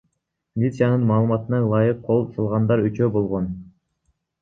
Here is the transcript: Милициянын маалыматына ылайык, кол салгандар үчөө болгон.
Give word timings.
Милициянын 0.55 1.03
маалыматына 1.09 1.57
ылайык, 1.67 2.01
кол 2.09 2.25
салгандар 2.33 2.85
үчөө 2.91 3.15
болгон. 3.19 3.55